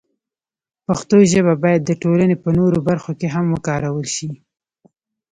[0.85, 4.29] پښتو ژبه باید د ټولنې په نورو برخو کې هم وکارول شي.